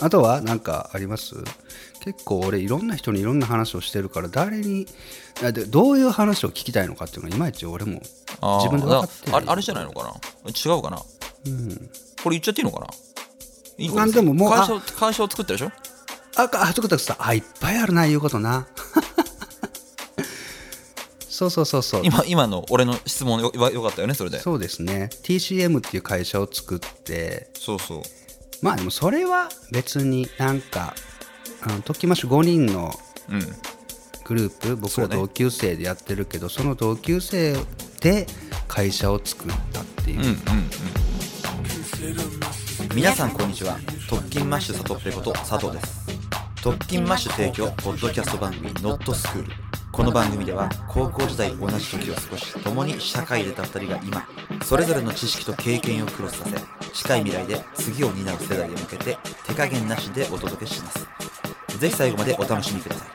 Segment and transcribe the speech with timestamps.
[0.00, 1.34] あとは何かあります？
[2.02, 4.86] 結構俺いろんな人にいろんな話をしてるから誰に
[5.68, 8.00] どういう話を聞きたいのかっていうのがいまいち俺も
[8.62, 9.32] 自分で分かってない。
[9.32, 10.10] だあれあれじゃないのかな？
[10.48, 10.96] 違うかな？
[10.96, 11.04] こ
[12.30, 12.86] れ言っちゃっていいのかな？
[13.78, 15.72] いいのでももう会社を会社を作ってるでしょ？
[16.36, 18.66] あかあそういうことさあいっぱいあるな言うことな。
[21.28, 22.02] そうそうそうそう。
[22.04, 24.40] 今今の俺の質問よよかったよねそれで。
[24.40, 25.08] そうですね。
[25.22, 27.50] TCM っていう会社を作って。
[27.54, 28.02] そうそう
[28.62, 30.94] まあでもそれは別になんか
[31.62, 32.92] あのときまし5人の
[33.30, 33.40] うん。
[34.24, 34.68] グループ
[35.02, 35.08] うね。
[35.08, 37.56] ら同級生でやってるけどそ,、の同級生
[38.00, 38.26] で
[38.68, 40.36] 会社を作ったっていう、うんうんうん。
[42.94, 43.76] 皆さんこんにちは。
[44.08, 46.00] 特勤マッシュサトッペこと佐藤です。
[46.62, 49.52] 特勤マッシュ提供ポッドキャスト番組ノットスクール
[49.90, 54.28] この番組では高校時代同じ時を過ごし共に社会で出た2人が今
[54.62, 61.06] それぞれの知識と経験をクロスさせ近い未来で次を担う世代へ向けて手加減なしでお届けします。
[61.78, 63.08] ぜひ最後までお楽しみください。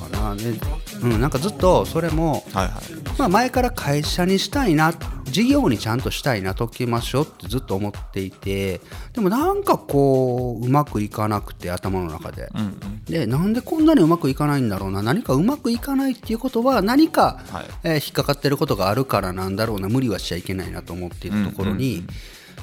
[0.00, 0.34] かな。
[0.36, 0.54] で、
[1.02, 2.72] うん、なんかずっとそれも、はいはい。
[3.18, 4.92] まあ、前から会社にしたいな
[5.24, 8.80] 事業にちゃんとしたいなときましょうってずっと思っていて。
[9.12, 15.02] でもなんかこううまくいかなくて頭の中で、うんうんでなんでこんなにうまくいかないんだろうな。
[15.02, 17.64] 何かうまくいかないっていうことは何か、はい。
[17.84, 19.88] えー引っかかってることがあるからなんだろうな。
[19.88, 22.04] 無理はしちゃいけないなと思っているところに、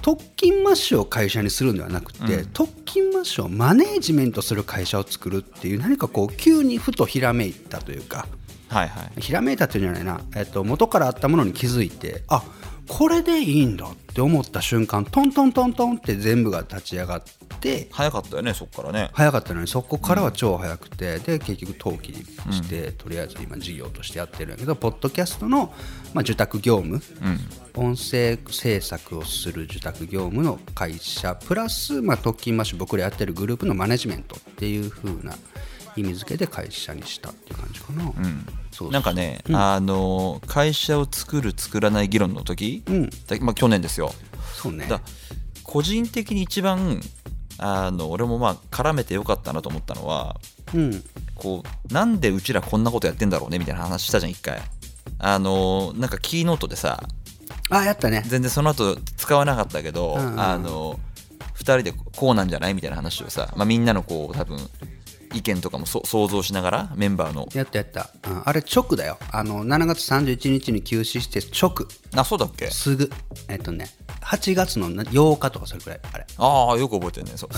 [0.01, 8.27] 特勤マッシュを会社にするんではなくて、特勤マッシュをマネージメントする会社を作るっていう何かこう急にふとひらめいたというか。
[8.69, 9.21] はいはい。
[9.21, 12.43] ひらめいたっていうんじゃないな、えっと、元からあったものに気づいてあ
[12.87, 17.23] これでいいんだって思った瞬間トントントントンって全部が立ち上がっ
[17.59, 19.09] て早かったよねそっからね。
[19.13, 25.73] 早かったのにそこからは超早くて、で結局登記して、とりあえず今事業としてやってるんやけどポッドキャストの、
[26.13, 27.01] まあ、受託業務、
[27.75, 35.35] 音声制作をする受託業務の会社プラス、まあ、特勤マッシュ僕らやってるグループのマネジメントっていう風な
[35.95, 38.13] 意味付けで会社にしたっていう感じかな、
[38.71, 42.83] そうなんかね、あの会社を作る作らない議論の時、
[43.27, 44.13] だまあ、去年ですよ。
[44.55, 44.85] そうね。
[44.87, 45.01] だ
[45.63, 47.01] 個人的に一番
[47.59, 50.37] あの俺もまあ絡めてよかったなと思ったのは
[50.73, 51.03] うん。
[51.35, 54.61] こうなんでうちらこんなことやってんだろうねみたいな話したじゃん一回。
[55.19, 57.01] あのなんかキーノートでさ
[57.69, 58.23] あやったね。
[58.27, 60.99] 全然その後使わなかったけど、うんうんあの
[61.55, 62.75] 2人でこうなんじゃない？
[62.75, 64.59] みたいな話をさ、まあ、みんなのこう多分
[65.33, 67.49] 意見とかもそ想像しながらメンバーの。
[67.53, 69.17] やったやった、うん、あれ直だよ。
[69.31, 71.87] あの7月31日に休止して直。
[72.15, 72.67] あそうだっけ？
[72.67, 73.11] すぐ。
[73.49, 73.89] えっとね
[74.27, 76.25] 8月の8日とかそれくらいあれ。
[76.37, 77.31] ああよく覚えてるね。
[77.37, 77.49] そう,、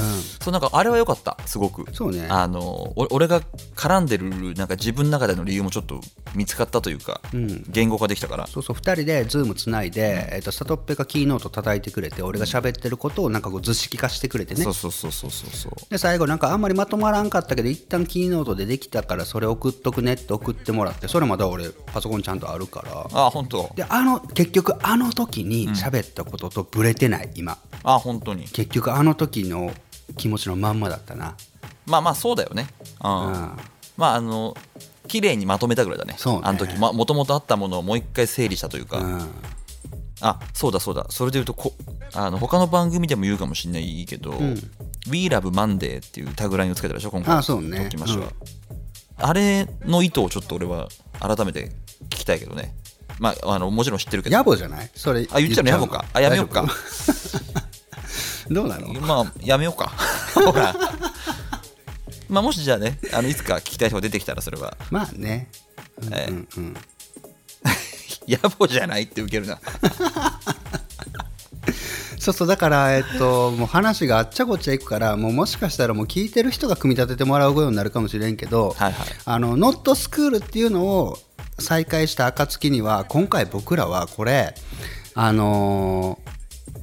[0.43, 1.35] そうなんかあれは良かった。
[1.47, 2.27] すごくそうね。
[2.29, 3.41] あのお俺が
[3.75, 5.99] 絡んでるなんか自分の中での理由もちょっと
[6.35, 7.21] 見つかったというか、
[7.69, 8.45] 言語化できたから。
[8.45, 14.63] そうそう2人でズームつないで、えっとサトッペがキーノート叩いてくれて俺が喋ってることをなんかこう図式化してくれてね。
[14.63, 15.73] そうそうそうそうそうそう。
[15.89, 23.07] で最後なんかあんまりまとまらんかったけど一旦キーノートでできたからそれ送っとくねって送ってもらってそれまだ俺パソコンちゃんとあるから。
[23.11, 27.57] あ本当であの結局あの時に喋ったこととブレてない今。
[27.83, 28.45] あ本当に。
[28.45, 29.71] 結局あの時の
[30.17, 31.35] 気持ちのまんまだったな。
[31.85, 32.67] まあまあそうだよね。
[33.03, 33.33] うん、うん。
[33.97, 34.55] まああの
[35.07, 36.15] 綺麗にまとめたぐらいだね。
[36.17, 36.41] そうね。
[36.43, 36.75] あの時。
[36.77, 39.29] もともとあったものをもう一回整理したというか、うん。
[40.21, 41.05] あそうだそうだ。
[41.09, 41.73] それで言うとこ
[42.13, 44.31] あの他の番組でも言うかもしれないけど
[45.09, 47.37] 「We Love Monday」っていうタグラインをつけたでしょ今回。
[47.37, 47.85] あそうね。
[47.85, 48.33] 撮きましょう。
[49.21, 50.87] あれの意図をちょっと俺は
[51.19, 51.71] 改めて
[52.03, 52.73] 聞きたいけどね
[53.19, 54.37] まああのもちろん知ってるけど。
[54.37, 54.89] 野暮じゃない？
[54.95, 56.05] それあ言っちゃうの野暮か。
[56.13, 56.65] あやめようか。
[58.49, 58.87] どうなの？
[59.01, 59.91] まあやめようか。
[60.33, 60.75] ほら。
[62.29, 64.77] まあもしじゃあねあのいつか聞きたい人が出てきたらそれは。
[64.91, 65.49] まあね。
[66.11, 66.77] えーうんうん。
[68.27, 69.59] 野暮じゃないって受けるな。
[72.19, 79.07] そうそうだから、えっと、もう話があっちゃこっちゃいくからもうもしかしたらもう聞いてる人が組み立ててもらうことになるかもしれんけど、はいはい。
[79.25, 81.17] あのノットスクールっていうのを
[81.59, 84.53] 再開した暁には今回僕らはこれ
[85.15, 86.39] あのー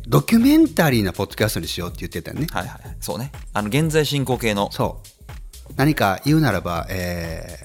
[0.08, 2.46] ドキュメンタリーなポッドキャストにしようって言ってたよね。
[2.52, 3.32] はいはいそうね。
[3.52, 4.70] あの現在進行形の。
[4.70, 5.72] そう。
[5.76, 7.58] 何か言うならば、え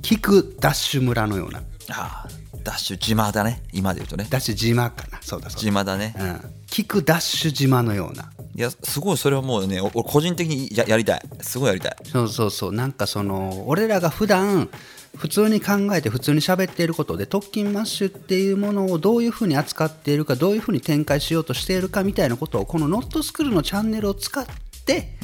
[0.00, 1.60] ー、聞くダッシュ村のような。
[1.90, 2.28] ああ
[2.64, 3.62] ダッシュ島だね。
[3.72, 4.26] 今で言うとね。
[4.28, 5.20] ダッシュ島かな。
[5.22, 6.14] そうだそう島だね。
[6.18, 6.30] だ、うん、
[6.66, 8.32] 聞くダッシュ島のような。
[8.56, 11.22] いやすごいそれはもうねお俺個人的にややりたい。
[11.42, 11.96] すごいやりたい。
[12.04, 12.72] そうそうそう。
[12.72, 14.68] なんかその俺らが普段
[15.16, 24.44] 普通に考えて普通に喋っていることで特勤マッシュっていうものをどういうふうに扱っているかどういうふうに展開しようとしているかみたいなことをこのノットスクールのチャンネルを使っ
[24.84, 25.16] て、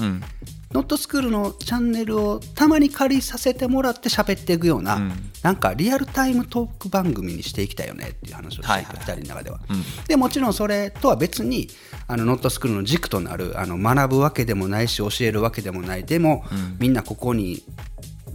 [0.73, 5.01] ノットスクールのチャンネルをたまに借りさせてもらって喋っていくような、
[5.43, 11.69] なんかリアルタイムトーク番組にしていきたいよねっていう話をしていて、はいはい2人の中では、うんでもちろんそれとは別に
[12.07, 16.05] あのノットスクールの軸となるあの学ぶわけでもないし教えるわけでもない。
[16.05, 16.45] でも、
[16.79, 17.63] みんなここに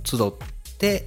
[0.03, 0.54] 集って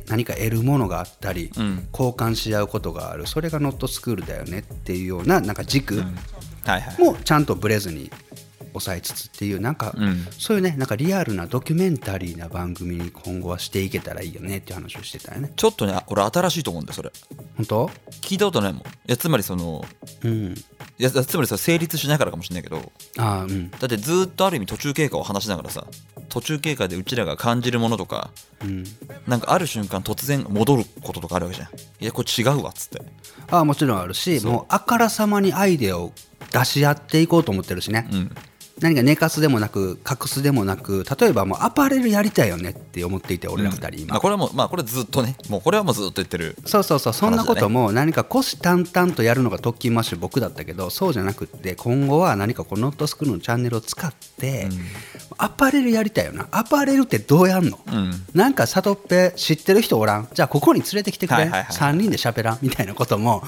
[0.09, 1.89] 何か得るものがあったり、うん。
[1.93, 3.27] 交換し合うことがある。
[3.27, 6.03] それがノットスクールだよねっていうようななんか軸
[6.99, 8.11] もちゃんとブレずに
[8.69, 10.27] 抑えつつっていうなんか、うん。
[10.31, 15.53] そういうねなんかリアルなドキュメンタリーな番組に今後はしていけたらいいよねっていう話をしてたよね。
[15.57, 17.11] ちょっとね俺新しいと思うんだよそれ。
[17.57, 17.91] 本当？
[18.21, 18.83] 聞いたことないもん。
[18.83, 19.85] いやつまりその
[20.23, 20.55] うん。
[20.55, 22.93] いやつまりそれ成立しないからかもしれないけど。
[23.19, 23.71] ああうん。
[23.71, 25.87] だってずーっとある意味途中経過を話しながらさ
[26.29, 28.31] 途中経過でうちらが感じるものとか
[28.63, 28.85] うん。
[29.27, 31.69] なんかある瞬間突然戻ることとかあるわけじゃん。
[32.01, 33.03] いやこれ違うわっつって。
[33.51, 36.13] ああもちろんあるしもうあからさまにアイデアを
[36.53, 38.31] 出し合っていこうと思ってるしね、うん
[38.81, 45.37] 何か寝かすでもなく隠すでもなく例えばもうアパレルやりたいよねって思っていて俺ら二人今、まあ、これはもうまあこれずっとね。
[45.49, 46.57] もうこれはもうずっと言ってる。
[46.65, 47.13] そうそうそう。
[47.13, 54.69] そんなことも何か虎視眈々とやるのが特勤マッシュ僕だったけどそうじゃなくって今後は何かこのノットスクールのチャンネルを使って、
[55.39, 56.47] アパレルやりたいよな。
[56.51, 58.13] アパレルってどうやんの、うん。
[58.35, 60.29] なんかサトッペ知ってる人おらん？
[60.33, 62.59] じゃあここに連れてきてくれ、はいはいはい3人で喋らん？
[62.63, 63.43] みたいなことも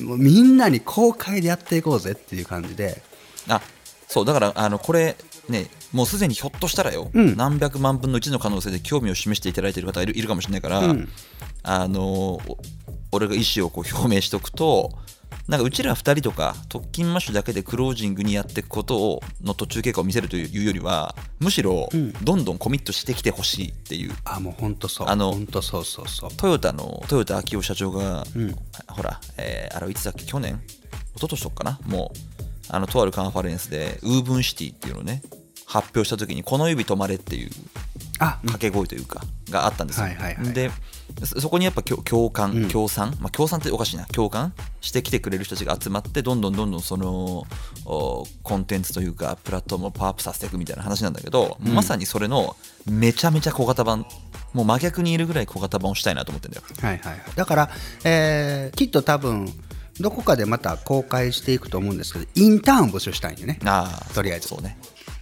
[0.00, 3.00] もうみんなに公開でやっていこうぜっていう感じで。
[3.48, 3.60] あ
[4.08, 5.16] そうだからあのこれ
[5.48, 7.36] ねもうすでにひょっとしたらよ、うん。
[7.36, 11.08] 何百万分の1の可能性で興味を示していただいている方いるいるかもしれないから、うん。
[11.62, 12.58] あのお
[13.12, 14.92] 俺が意思をこう表明しておくと
[15.48, 22.12] なんかうちら2人とか特勤マッシュだけでクロージングにやっていくことをの途中経過を見せるというよりはむしろうん。
[22.22, 24.12] どんどんコミットしてきてほしいっていう。
[24.24, 25.08] あもう本当そう。
[25.08, 26.30] あの本当そうそうそう。
[26.36, 28.54] トヨタの豊田章男社長が、うん。
[28.88, 30.24] ほら、えーあれはいつだっけ？
[30.24, 30.60] 去年？
[31.14, 31.78] 一昨年とかかな？
[31.86, 35.22] もうあのとあるカンファレンスでウーブンシティっていうのをね
[35.66, 37.50] 発表した時にこの指止まれっていう
[38.18, 39.20] あ掛け声というか、
[39.50, 40.06] があったんですよ、
[40.54, 40.70] で
[41.24, 42.68] そそこにやっぱ共共感、うん。
[42.68, 44.06] 共産、まあ、共産っておかしいな。
[44.06, 44.54] 共感？
[44.80, 47.46] してきてくれる人たちが集まってどんどんどんどんその
[47.84, 54.06] おコンテンツというかプラットフォームをパワーアップさせていくみたいな話なんだけど、まさにそれのめちゃめちゃ小型版。
[54.54, 56.66] もう真逆にいるぐらい小型版をしたいなと思ってるんだよ。
[56.80, 57.70] はいはいはい、だから、
[58.04, 59.52] えーきっと多分
[60.00, 63.58] どこかでまた公開していくと思うんですけどインターン募集したいんよね。
[64.14, 64.48] とりあえず。
[64.48, 64.76] そうね。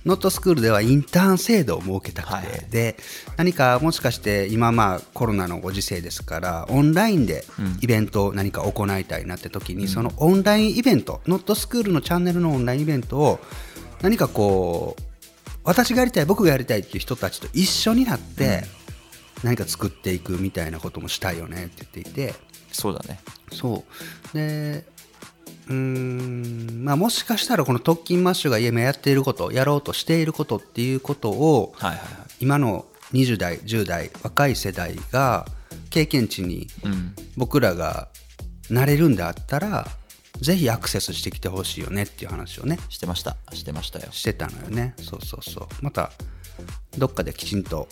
[0.04, 2.46] ノットスクールではインターン制度を設けたくて、はい。
[2.46, 2.96] はいで
[3.36, 7.44] 何かもしかして今まあコロナのご時世ですからオンラインで
[7.80, 13.40] イベントを何か行いたいなって時に、そのオンラインイベントノットスクールのチャンネルのオンラインイベントを
[14.02, 15.02] 何かこう
[15.64, 18.64] 私がやりたい僕がやりたいっていう人たちと一緒になって
[19.42, 22.53] 何か作っていくみたいなこともしたいよねって言っていて。
[22.74, 23.20] そうだね。
[23.52, 23.84] そ
[24.32, 24.36] う。
[24.36, 24.84] で
[25.68, 32.08] うーんまあもしかしたらこの特勤マッシュが今やっていることやろうとしていることっていうことをはいはいはい。
[32.40, 35.46] 今の20代10代若い世代が
[35.90, 37.14] 経験値にうん。
[37.36, 38.08] 僕らが
[38.70, 39.86] なれるんであったら
[40.40, 42.78] ぜひアクセスしてきてほしいよねっていう話をね。
[42.88, 43.36] してました。
[43.52, 44.08] してましたよ。
[44.10, 44.94] してたのよね。
[45.00, 45.66] そうそうそう。
[45.80, 46.10] また
[46.98, 47.88] どっかできちんと、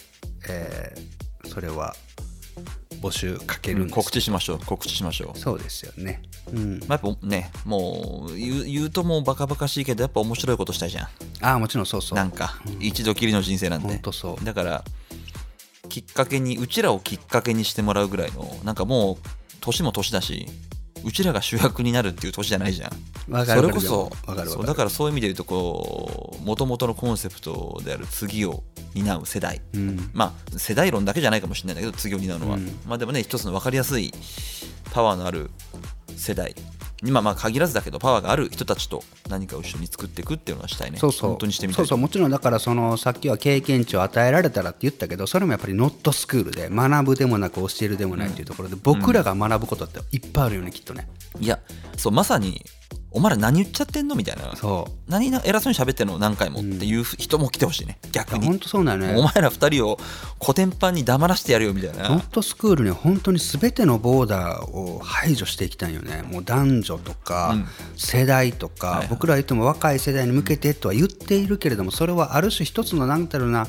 [0.48, 1.96] えーそれは
[3.00, 5.38] 募集かけるんです、告知しましょう告知しましょう。
[5.38, 6.22] そうですよね。
[6.52, 6.80] うん。
[6.86, 11.08] まあ、やっぱねもう言う言うともうバカバカしいけどやっぱ面白いことしたいじゃん。
[11.40, 12.16] ああもちろんそうそう。
[12.16, 14.44] なんか一度きりの人生なんほでんとそう。
[14.44, 14.84] だから
[15.88, 19.16] きっかけにうちらをきっかけにしてもらうぐらいのなんかもう
[19.60, 20.46] 年も年だし
[21.04, 23.32] うちらが主役になるっていう年じゃないじゃん。
[23.32, 24.50] わかるそれこそわかるわかる。
[24.50, 28.62] そうだからそういう意味で言うとこう元々のコンセプトである次を
[28.94, 29.60] 担う世代。
[29.74, 30.10] うん。
[30.12, 32.66] まあ世代論だけじゃないかもしれないんだけど次を担うのは、うん。
[32.86, 34.12] まあでもね一つの分かりやすい
[34.92, 35.50] パワーのある
[36.16, 36.54] 世代。
[37.04, 40.98] 今まあ限らずだけどパワーがある人たちと何かを一緒に作っていくっていうのはしたいね。
[40.98, 41.30] そうそう。
[41.30, 41.82] 本当にしてみたい。
[41.82, 41.98] うそそう。
[41.98, 51.08] もちろんだからそのさっきは経験値を与えられたらって言ったけどそれもやっぱりノットスクールで学ぶでもなく教えるでもないっていうところで僕らが学ぶことっていっぱいあるよねきっとね。
[51.40, 51.58] いや
[51.96, 52.64] そうまさに
[53.10, 54.56] お前ら何言っちゃってんのみたいな。
[54.56, 55.10] そう。
[55.10, 57.98] 何な偉そうに喋ってんの何回もっていう人も来てほしいね。
[58.12, 58.46] 逆に。
[58.46, 58.98] 本当そうだよ。
[58.98, 59.98] ねお前ら二人を
[60.38, 62.08] コテンパンに黙らせてやるよみたいな。
[62.08, 66.22] ノットスクールには本当に全てのボーダーを排除していきたいよね。
[66.22, 67.66] もう男女とかうん。
[67.96, 69.08] 世代とか、はいはい。
[69.08, 73.66] 僕らは言っても若い世代に向けてとは言っているけれどもそれはある種一つの何だろうな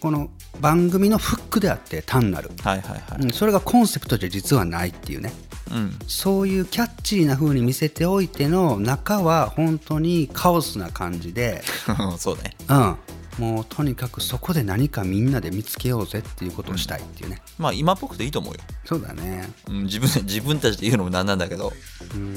[0.00, 3.22] この番組のフックであって単なる、はいはいはい。
[3.22, 5.32] うんそれがコンセプトじゃ実はないっていうね
[5.70, 5.98] うん。
[6.06, 11.62] そういうキャッチーな風に見せておいての中は本当にカオスな感じで、
[12.18, 12.56] そうね。
[12.68, 12.96] うん、
[13.38, 18.60] もうとにかくそこで何かみんなで見つけようぜっていうことをしたいっていうね、まあ今っぽくていいと思うよ。
[18.84, 19.50] そうだね。
[19.68, 21.72] うん自分自分たちで言うのもなんなんだけど。
[22.14, 22.36] うん。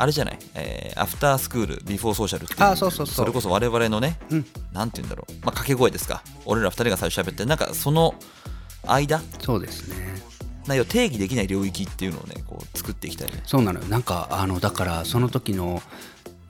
[0.00, 2.62] あれじゃない、えー after school、before social っていう。
[2.62, 3.14] あそうそうそう。
[3.14, 4.46] それこそ我々のね、うん。
[4.72, 8.14] なんて言うんだろう、まあ、掛け声ですか、俺ら二人が最初喋って、なんかその
[8.86, 10.27] 間、そうですね
[10.68, 13.42] 内容定義できない領域っていうのをねこう作っていきたいね。
[13.44, 13.86] そうなのよ。
[13.86, 15.82] なんかあのだからその時の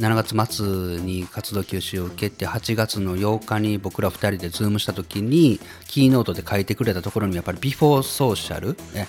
[0.00, 9.06] 7月末に活動休止を受けて8月の8日に僕ら2人で Zoom した時にキーノートで書いてくれたところにやっぱり before socialえ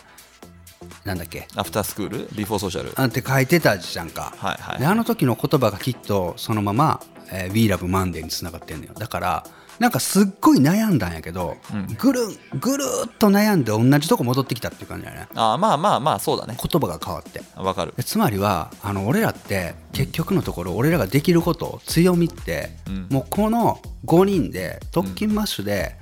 [1.04, 1.48] なんだっけ。
[1.56, 7.02] アフタースクールビフォーソーシャルあって書いてたじゃんか、はいはいであの時の言葉がきっとそのまま
[7.32, 8.94] 「えー、We Love Monday」につながってんのよ。
[8.94, 9.44] だから
[9.80, 11.56] なんかすっごい悩んだんやけど、
[11.98, 12.20] ぐる
[12.60, 15.28] ぐるっと悩んで同じとこ戻ってきたっていう感じだよね。
[15.36, 16.58] あーまあまあまあそうだね。
[16.62, 17.42] 言葉が変わって。
[17.56, 17.94] わかる。
[17.96, 23.08] でつまりはあの俺らって結局のところ俺らができること強みって、うん。
[23.10, 25.96] もうこの5人で特勤マッシュで、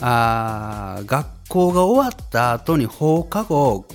[0.00, 3.86] あー学校が終わった後に放課後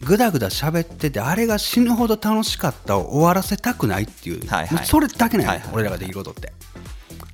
[0.00, 4.86] ぐだぐだ喋っててあれが死ぬほど楽しかったを終わらせたくないっていう、はいはい。
[4.86, 5.70] それだけなんや、はいはい。
[5.72, 6.52] 俺らができることって。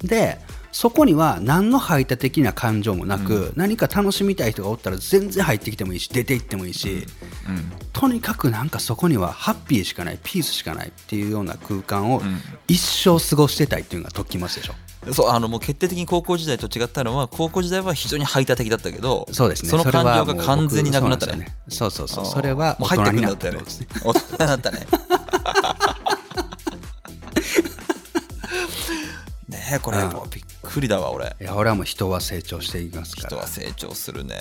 [0.04, 0.38] で
[0.72, 7.06] そこには何の排他的な感情もなく、何か楽しみたい人がおったら全然入ってきてもいいし出て行ってもいいし、
[7.46, 7.72] うん。
[7.92, 12.40] とにかくなんかそこにはハッピーしかないピースしかないっていうような空間をん。
[12.68, 14.74] 一生過ごしてたいっていうのがとっきますでしょ。
[15.12, 19.68] そうあのもう決定的に高校時代と違ったのは高校時代は非常に排他的だったけどそうですね。
[19.68, 21.36] その感情が完全になくなったね。
[21.36, 21.54] ね。
[21.68, 22.24] そうそうそう。
[22.24, 23.60] それはもう入ってく大人になんだったよね。
[24.04, 24.78] 大人になったね。
[24.78, 24.86] ね。
[29.74, 31.36] えこれやっぱびっくりだわ俺。
[31.40, 33.28] いや俺はもう人は成長していきますから。
[33.28, 34.34] 人は成長するね。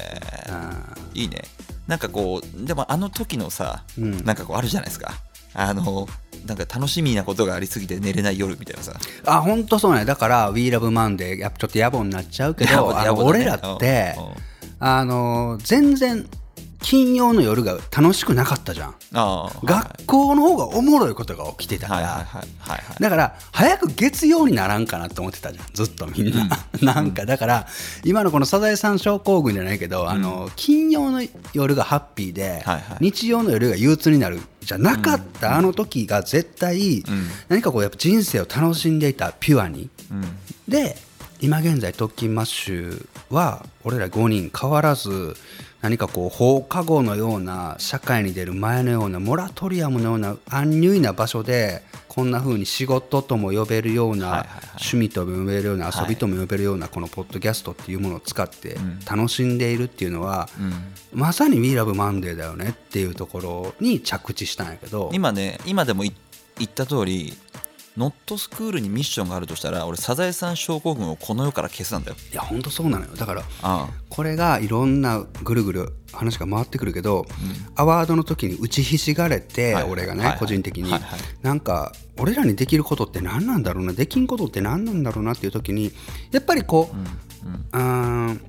[0.50, 1.42] あいいね。
[1.88, 4.24] なんかこうでもあの時のさ、うん。
[4.24, 5.14] なんかこうあるじゃないですか。
[5.54, 6.08] あの
[6.46, 8.94] なんか楽しみなことがありすぎて寝れない夜みたいなさ。
[8.94, 13.10] ーあ本当そうねだから「We Love Monday」やっぱちょっと野暮になっちゃうけ野どね。
[13.10, 14.16] 俺らって
[14.80, 16.26] あの全然
[16.92, 18.96] 金曜の夜が楽しくなかったじゃん。
[19.14, 22.28] 学校の方がおもろいことが起きてたから、
[23.00, 26.50] だから早く月曜にならんかなと思ってたじゃんずっとみんな、
[26.84, 27.68] なんかだから
[28.04, 32.82] 今のこのサザエさん症候群じゃないけど、あの金曜の夜がハッピーで、はいはい。
[33.00, 37.06] 日曜の夜が憂鬱になるじゃなかった、あの時が絶対、
[37.48, 39.90] 何かこうやっぱ人生を楽しんでいたピュアに。
[40.12, 40.26] うん。
[40.68, 40.98] で
[41.40, 45.36] 今現在特勤マッシュは俺ら5人変わらず
[45.82, 58.76] 何かこう放課後のような社会に出る前のようなモラトリアムのような安入な場所でこんな風に仕事とも呼べるような、趣味とも呼べるような遊びとも呼べるようなこのポッドキャストっていうものを使って
[59.10, 60.50] 楽しんでいるっていうのは、
[61.14, 65.10] まさに We Love Monday だよねっていうところに着地したんやけど。
[65.14, 66.14] 今ね今でもい
[66.58, 67.34] 言った通り
[67.98, 72.18] ノットスクールにミッションがあるとしたら俺サザエさん症候群をこの世から消すなんだよ。
[72.32, 73.12] いや本当そうなのよ。
[73.16, 77.26] だからあこれがいろんなぐるぐる話が回ってくるけど、
[77.76, 80.40] アワードの時に打ちひしがれて、はい俺がね、はいはい。
[80.40, 81.20] 個人的に、はいはい。
[81.42, 83.94] なんか俺らにできることって何なんだろうな？
[83.94, 85.92] できんことって何なんだろうなっていう時に
[86.32, 88.42] やっぱりこう,、うーん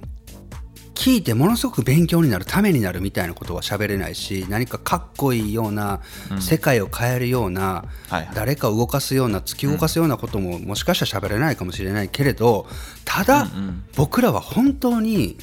[1.02, 6.00] 聞いてものすごく勉強になるためになるみたいなことは喋れないし何かかっこいいような、
[6.38, 8.34] 世界を変えるような、はいはい。
[8.34, 12.68] 誰かを動かすような突き動かすようなことも、もしかしたら喋れないかもしれないけれど
[13.04, 13.48] ただ、
[13.96, 15.38] 僕らは本当に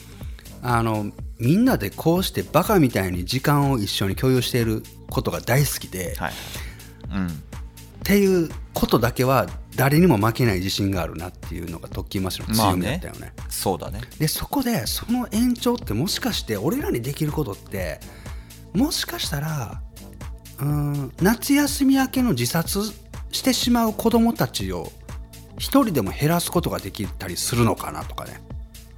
[0.62, 6.32] あのみんなでこうしてバカみたいに時間を一緒に共有していることが大好きで、はい。
[7.12, 7.44] うん
[8.00, 13.34] っていうことだけは誰にも負けない自信があるなっていうのが特訓マッシュの強みだったよね。
[13.50, 14.02] そうだね。
[14.20, 18.00] でそこでその延長ってもしかして俺らにできることって
[18.74, 19.82] もしかしたら
[20.60, 22.80] うーん夏休み明けの自殺
[23.32, 24.92] してしまう子どもたちを
[25.58, 28.42] 一人でも減らすことができたりするのかなとかね。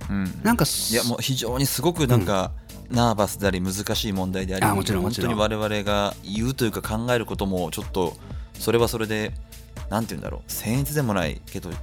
[0.09, 0.41] うん。
[0.43, 2.51] なんかいやもう非常にすごくなんか、
[2.91, 5.29] ナーバスであり難しい問題でありあもちろんも本ちろん。
[5.31, 8.15] 当に我々が言うというか考えることもちょっと
[8.61, 9.33] それはそれで
[9.89, 10.49] なんて言うんだろう。
[10.49, 11.77] 僭越でもないけど、ね、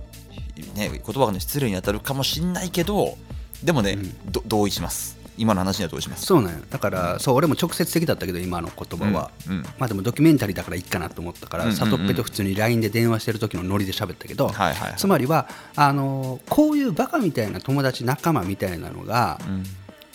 [0.75, 3.19] 言葉が、ね、失礼に当たるかもしんないけど
[3.63, 5.19] でもね、ど同意します。
[5.37, 6.27] 今の話には同意します。
[6.27, 9.57] そうなんよだからそう俺も直接的だったけど今の言葉は、うん。
[9.57, 9.63] うん。
[9.63, 11.79] まあでもドキュメンタリーだからいいかなと思ったから、うんうんうん。
[11.79, 14.95] サトッペと普通に LINE で電話してる時のノリで喋ったけど、はいはいはい。
[14.97, 19.65] つまりはあのこういうバカみたいな友達仲間みたいなのが、うん。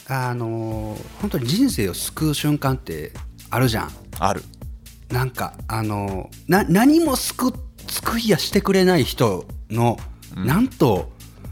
[0.08, 3.12] あの本当に人生を救う瞬間って
[3.50, 3.91] あるじゃん。
[4.20, 4.43] ある
[5.13, 7.53] なんかあのな何も救
[7.88, 9.98] 救いやしてくれない人の、
[10.36, 11.12] なんと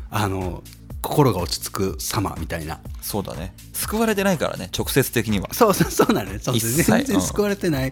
[0.10, 0.64] あの
[1.02, 2.80] 心が落ち着く様みたいな。
[3.02, 3.54] そうだね。
[3.74, 5.54] 救われてないからね直接的には。
[5.54, 6.40] そう そうそうなのね。
[6.40, 7.92] そう全然救われてない、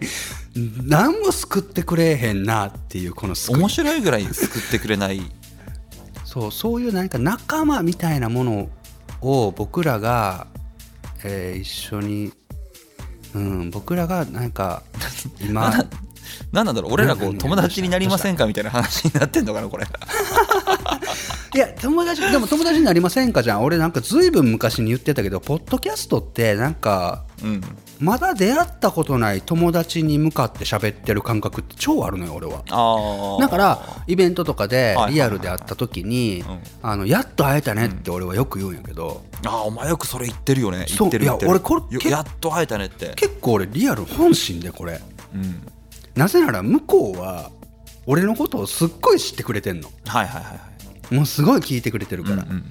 [0.82, 5.22] 何も救ってくれへんなっていうこの面白いぐらい救ってくれない。
[6.24, 8.68] そうそういう何か仲間みたいなもの
[9.20, 10.48] を僕らが、
[11.22, 12.32] えー一緒に、
[13.34, 14.82] うん、僕らがなんか
[15.40, 15.72] 今
[16.52, 19.86] 何なんだろう俺らこ何う友達になりませんかみたいな話になってんのかなこれ。
[21.52, 23.64] いや友達でも友達になりませんかじゃん。
[23.64, 27.60] 俺なんかずいぶん昔に言ってたけどポッドキャストってなんかうん
[28.00, 33.38] まだ出会ったことない友達に向かって喋ってる感覚って超あるのよ俺は。
[33.38, 36.42] だからイベントとかではいリアルで会った時に
[37.06, 39.22] やっと会えたねって俺はよく言うんやけど。
[39.46, 40.86] ああお前よくそれ言ってるよね。
[40.88, 41.48] 言ってる言ってる。
[41.48, 43.12] いや俺これやっと会えたねって。
[43.16, 44.98] 結構俺リアル本心でこれ。
[45.34, 45.62] うん。
[46.14, 47.50] なぜなら向こうは
[48.06, 49.90] 俺のことをすっごい知ってくれてんの。
[50.06, 50.60] はいはいはいは
[51.10, 51.14] い。
[51.14, 52.64] もうすごい聞いてくれてるから、うんうん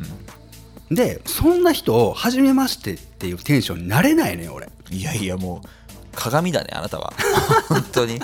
[0.92, 4.66] でそんな人を初めましてっていうテンションになれないのよ俺。
[4.66, 5.68] うんいやいやもう
[6.16, 7.14] 鏡だねあなたは。
[7.70, 8.20] 本当に。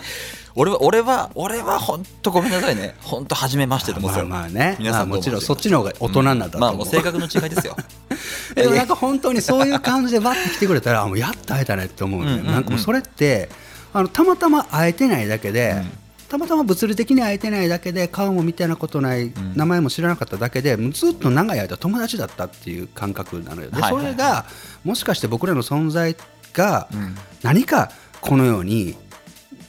[0.57, 2.95] 俺は俺は俺は本当ごめんなさいね。
[3.01, 4.77] 本当初めましてと思ってまあたまあね。
[4.79, 7.75] 皆さんまあもちろんそっちの方が大人なんだと思う、まあもう性格の違いですよ。
[8.55, 12.51] でもなんか本当にそういう感じでバッて来てくれたらあもうやっと会えたねって思うね、うんうんうん。
[12.53, 13.49] なんかもうそれって
[13.93, 15.91] あのたまたま会えてないだけで、うん。
[16.29, 19.33] たまたま物理的に会えてないだけで顔も見たなことない、ん。
[19.55, 23.69] 名前も知らなかっただけでずっと長い間友達だったっていう感覚なのよ。
[23.71, 24.13] で、はいはいはい。
[24.13, 24.45] それが
[24.85, 26.15] もしかして僕らの存在
[26.55, 28.95] がうん何かこのように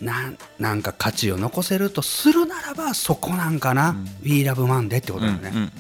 [0.00, 5.71] なんなんか価値を残せるとするならばそこなんかな、We Love Monday ってことだよね。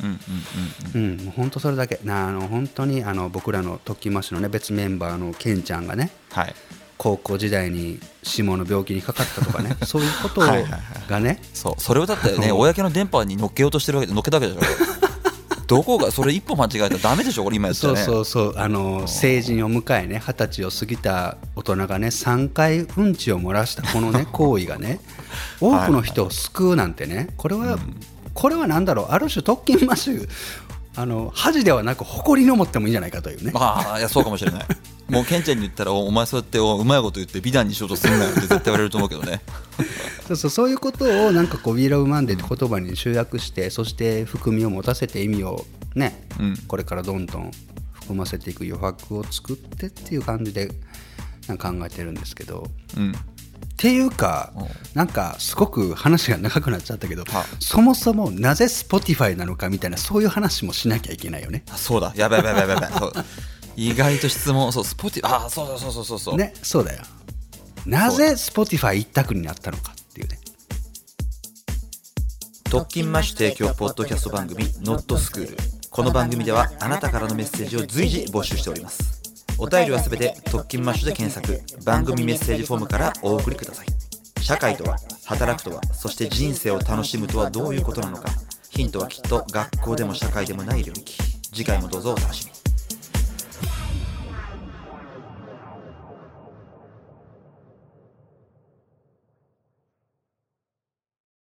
[0.94, 2.00] うん本当それだけ。
[2.04, 6.54] なあの本当にあの僕らの特訓マッシュの、ね、別メンバーのケンちゃんがねはい。
[6.98, 15.05] 高校時代に下の病気にかかったとかね そういうことはいはいそうそれをだってね公の電波に乗っけようとしてるわけで乗っけたわけでしょ
[15.66, 18.04] どこがそれ一歩間違えたらダメでしょこれ今やったそうらね。
[18.06, 25.00] そうそうあの成人を迎えね二十歳を過ぎた大人がね3回うんちを漏らしたこのね 行為がね
[25.60, 27.78] 多くの人を救うなんてねこれは、
[28.34, 30.28] これは何だろうある種特訓マッシュ
[30.94, 33.50] あの恥ではなく誇りに思ってもいいんじゃないかというね。
[33.52, 34.64] まあいやそうかもしれない
[35.08, 39.40] もうケンちゃんに言ったらおお前そうやっておうまいこと言って美談にしようとするなよって 絶対言われると思うけどね。
[40.26, 46.56] そうそうそういうことをなんかこう「We Love Monday」って言葉に集約してそして含みを持たせて意味をね、うん。
[46.66, 47.52] これからどんどん
[47.92, 50.70] 含ませていく余白を作ってっていう感じで
[51.46, 52.68] なんか考えてるんですけど。
[52.96, 53.12] うん。
[53.12, 61.62] っていうかうんなんかすごく話が長くなっちゃったけどはそもそもなぜ Spotify なのかみたいなそういう話もしなきゃいけないよね。
[61.70, 62.12] あそうだ。
[62.16, 63.24] やばいやばいやばいやばい
[63.76, 66.36] 意外と質問そうスポティあそうそうそうそうそう。
[66.36, 67.02] ねそうだよ。
[67.84, 70.38] なぜ Spotify 一択になったのかっていうね。
[72.64, 75.56] 特勤マッシュ提供ポッドキャスト番組「ノットスクール
[75.90, 79.22] この番組ではあなたからのメッセージを随時募集しております。
[79.58, 81.62] お便りはすべて特勤マッシュで検索。
[81.84, 83.86] 番組メッセージフォームからお送りください。
[84.42, 88.30] 社会とは働くとはそして人生を楽しむとはどういうことなのか。
[88.70, 91.18] ヒントはきっと学校でも社会でもない領域。
[91.52, 92.55] 次回もどうぞお楽しみに